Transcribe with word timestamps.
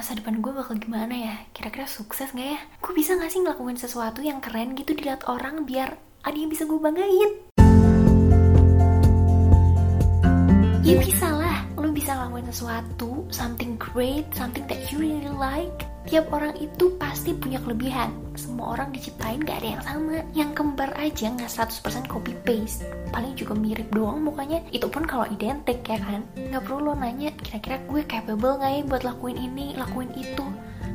masa 0.00 0.16
depan 0.16 0.40
gue 0.40 0.48
bakal 0.48 0.80
gimana 0.80 1.12
ya? 1.12 1.36
Kira-kira 1.52 1.84
sukses 1.84 2.32
gak 2.32 2.48
ya? 2.56 2.60
Gue 2.80 2.96
bisa 2.96 3.20
gak 3.20 3.28
sih 3.28 3.44
ngelakuin 3.44 3.76
sesuatu 3.76 4.24
yang 4.24 4.40
keren 4.40 4.72
gitu 4.72 4.96
dilihat 4.96 5.28
orang 5.28 5.68
biar 5.68 6.00
ada 6.24 6.32
yang 6.40 6.48
bisa 6.48 6.64
gue 6.64 6.80
banggain? 6.80 7.49
Ngelakuin 12.30 12.54
sesuatu, 12.54 13.10
something 13.34 13.74
great, 13.74 14.22
something 14.38 14.62
that 14.70 14.78
you 14.94 15.02
really 15.02 15.26
like. 15.34 15.90
Tiap 16.06 16.30
orang 16.30 16.54
itu 16.62 16.94
pasti 16.94 17.34
punya 17.34 17.58
kelebihan. 17.58 18.14
Semua 18.38 18.78
orang 18.78 18.94
diciptain 18.94 19.42
gak 19.42 19.58
ada 19.58 19.68
yang 19.74 19.82
sama. 19.82 20.16
Yang 20.30 20.50
kembar 20.54 20.94
aja 20.94 21.26
nggak 21.26 21.50
100% 21.50 22.06
copy 22.06 22.38
paste. 22.46 22.86
Paling 23.10 23.34
juga 23.34 23.58
mirip 23.58 23.90
doang 23.90 24.22
mukanya. 24.22 24.62
Itu 24.70 24.86
pun 24.86 25.10
kalau 25.10 25.26
identik 25.26 25.82
ya 25.82 25.98
kan. 25.98 26.22
Nggak 26.38 26.70
perlu 26.70 26.78
lo 26.86 26.94
nanya 26.94 27.34
kira-kira 27.34 27.82
gue 27.90 28.06
capable 28.06 28.62
gak 28.62 28.70
ya 28.78 28.82
buat 28.86 29.02
lakuin 29.02 29.38
ini, 29.42 29.74
lakuin 29.74 30.14
itu. 30.14 30.46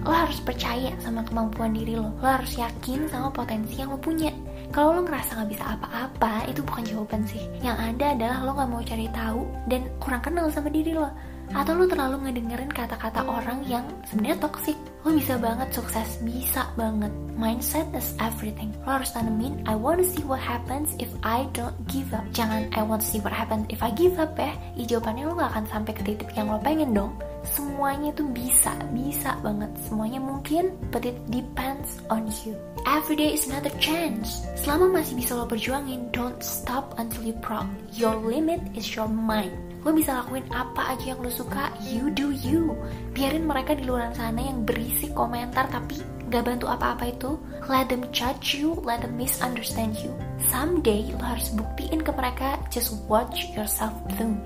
Lo 0.03 0.11
harus 0.11 0.41
percaya 0.43 0.91
sama 0.99 1.23
kemampuan 1.23 1.71
diri 1.71 1.95
lo. 1.95 2.11
Lo 2.19 2.27
harus 2.27 2.57
yakin 2.57 3.07
sama 3.07 3.31
potensi 3.31 3.79
yang 3.79 3.93
lo 3.93 3.99
punya. 4.01 4.33
Kalau 4.73 4.97
lo 4.97 5.01
ngerasa 5.05 5.39
nggak 5.39 5.49
bisa 5.55 5.63
apa-apa, 5.77 6.49
itu 6.51 6.59
bukan 6.65 6.83
jawaban 6.83 7.23
sih. 7.23 7.45
Yang 7.63 7.77
ada 7.95 8.05
adalah 8.17 8.37
lo 8.43 8.51
nggak 8.57 8.69
mau 8.73 8.83
cari 8.83 9.07
tahu 9.13 9.41
dan 9.71 9.81
kurang 10.01 10.21
kenal 10.25 10.51
sama 10.51 10.67
diri 10.73 10.91
lo. 10.91 11.07
Atau 11.53 11.77
lo 11.77 11.85
terlalu 11.85 12.27
ngedengerin 12.27 12.73
kata-kata 12.73 13.23
orang 13.23 13.61
yang 13.69 13.85
sebenarnya 14.09 14.41
toxic. 14.41 14.75
Lo 15.05 15.13
bisa 15.13 15.37
banget 15.37 15.69
sukses, 15.69 16.17
bisa 16.25 16.65
banget. 16.73 17.13
Mindset 17.37 17.85
is 17.93 18.17
everything. 18.17 18.73
Lo 18.89 18.97
harus 18.97 19.13
tanemin, 19.13 19.61
I 19.69 19.77
want 19.77 20.01
to 20.01 20.07
see 20.09 20.25
what 20.25 20.41
happens 20.41 20.97
if 20.97 21.13
I 21.21 21.45
don't 21.53 21.77
give 21.85 22.09
up. 22.09 22.25
Jangan 22.33 22.73
I 22.73 22.81
want 22.81 23.05
to 23.05 23.07
see 23.13 23.21
what 23.21 23.29
happens 23.29 23.69
if 23.69 23.85
I 23.85 23.93
give 23.93 24.17
up 24.17 24.33
ya. 24.33 24.57
Ya 24.73 24.97
jawabannya 24.97 25.29
lo 25.29 25.37
gak 25.37 25.53
akan 25.53 25.65
sampai 25.69 25.93
ke 25.93 26.01
titik 26.01 26.33
yang 26.33 26.49
lo 26.49 26.57
pengen 26.57 26.97
dong 26.97 27.13
semuanya 27.53 28.09
tuh 28.17 28.25
bisa, 28.33 28.73
bisa 28.89 29.37
banget. 29.45 29.69
Semuanya 29.85 30.17
mungkin, 30.17 30.73
but 30.89 31.05
it 31.05 31.15
depends 31.29 32.01
on 32.09 32.25
you. 32.41 32.57
Every 32.89 33.13
day 33.13 33.37
is 33.37 33.45
another 33.45 33.73
chance. 33.77 34.41
Selama 34.57 35.01
masih 35.01 35.21
bisa 35.21 35.37
lo 35.37 35.45
perjuangin, 35.45 36.09
don't 36.09 36.41
stop 36.41 36.97
until 36.97 37.21
you 37.21 37.37
proud. 37.45 37.69
Your 37.93 38.17
limit 38.17 38.61
is 38.73 38.89
your 38.97 39.09
mind. 39.09 39.53
Lo 39.85 39.93
bisa 39.93 40.17
lakuin 40.17 40.41
apa 40.49 40.97
aja 40.97 41.13
yang 41.13 41.21
lo 41.21 41.29
suka, 41.29 41.69
you 41.85 42.09
do 42.09 42.33
you. 42.33 42.73
Biarin 43.13 43.45
mereka 43.45 43.77
di 43.77 43.85
luar 43.85 44.09
sana 44.17 44.41
yang 44.41 44.65
berisik 44.65 44.94
komentar 45.11 45.67
tapi 45.67 45.99
gak 46.31 46.47
bantu 46.47 46.71
apa-apa 46.71 47.11
itu. 47.11 47.37
Let 47.65 47.89
them 47.89 48.05
judge 48.13 48.53
you, 48.53 48.77
let 48.85 49.01
them 49.01 49.17
misunderstand 49.17 49.97
you. 49.99 50.13
Someday 50.37 51.09
lo 51.11 51.21
harus 51.21 51.49
buktiin 51.53 52.05
ke 52.05 52.11
mereka, 52.13 52.61
just 52.69 52.93
watch 53.09 53.49
yourself 53.57 53.93
bloom. 54.13 54.37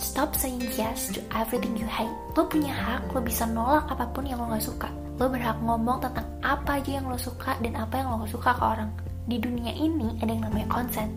Stop 0.00 0.32
saying 0.32 0.64
yes 0.74 1.12
to 1.12 1.20
everything 1.36 1.76
you 1.76 1.86
hate. 1.86 2.10
Lo 2.34 2.48
punya 2.48 2.72
hak, 2.72 3.12
lo 3.12 3.20
bisa 3.20 3.44
nolak 3.44 3.84
apa 3.92 4.08
pun 4.10 4.24
yang 4.24 4.40
lo 4.40 4.48
gak 4.50 4.64
suka. 4.64 4.88
Lo 5.20 5.28
berhak 5.28 5.60
ngomong 5.60 6.00
tentang 6.00 6.24
apa 6.40 6.80
aja 6.80 6.98
yang 6.98 7.06
lo 7.06 7.20
suka 7.20 7.52
dan 7.60 7.76
apa 7.76 8.00
yang 8.00 8.08
lo 8.08 8.24
gak 8.24 8.32
suka 8.32 8.50
ke 8.56 8.64
orang. 8.64 8.90
Di 9.28 9.36
dunia 9.36 9.76
ini 9.76 10.16
ada 10.24 10.32
yang 10.32 10.48
namanya 10.48 10.68
consent. 10.72 11.12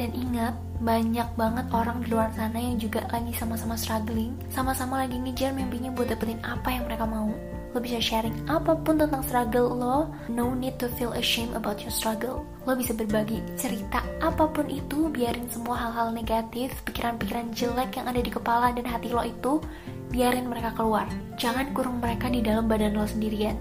Dan 0.00 0.16
ingat, 0.16 0.56
banyak 0.80 1.28
banget 1.36 1.66
orang 1.76 2.00
di 2.00 2.08
luar 2.08 2.32
sana 2.32 2.56
yang 2.56 2.80
juga 2.80 3.04
lagi 3.12 3.36
sama-sama 3.36 3.76
struggling, 3.76 4.32
sama-sama 4.48 5.04
lagi 5.04 5.20
ngejar 5.20 5.52
mimpinya 5.52 5.92
buat 5.92 6.08
dapetin 6.08 6.40
apa 6.40 6.72
yang 6.72 6.88
mereka 6.88 7.04
mau. 7.04 7.28
Lo 7.70 7.78
bisa 7.78 8.02
sharing 8.02 8.34
apa 8.50 8.74
pun 8.74 8.98
tentang 8.98 9.22
struggle 9.22 9.70
lo, 9.78 10.10
no 10.26 10.50
need 10.58 10.74
to 10.82 10.90
feel 10.98 11.14
ashamed 11.14 11.54
about 11.54 11.78
your 11.86 11.94
struggle. 11.94 12.42
Lo 12.66 12.74
bisa 12.74 12.90
berbagi 12.90 13.38
cerita 13.54 14.02
apa 14.18 14.50
pun 14.50 14.66
itu, 14.66 15.06
biarin 15.06 15.46
semua 15.46 15.78
hal-hal 15.78 16.10
negatif, 16.10 16.74
pikiran-pikiran 16.82 17.54
jelek 17.54 17.94
yang 17.94 18.10
ada 18.10 18.18
di 18.18 18.30
kepala 18.34 18.74
dan 18.74 18.90
hati 18.90 19.14
lo 19.14 19.22
itu, 19.22 19.62
biarin 20.10 20.50
mereka 20.50 20.74
keluar. 20.74 21.06
Jangan 21.38 21.70
kurung 21.70 22.02
mereka 22.02 22.26
di 22.26 22.42
dalam 22.42 22.66
badan 22.66 22.98
lo 22.98 23.06
sendirian. 23.06 23.54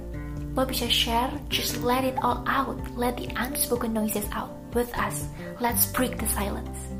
Lo 0.58 0.66
bisa 0.66 0.90
share, 0.90 1.30
just 1.54 1.78
let 1.86 2.02
it 2.02 2.18
all 2.26 2.42
out. 2.50 2.82
Let 2.98 3.22
the 3.22 3.30
unspoken 3.38 3.94
noises 3.94 4.26
out 4.34 4.50
with 4.73 4.90
us. 4.98 5.30
Let's 5.62 5.94
break 5.94 6.18
the 6.18 6.26
silence. 6.34 6.98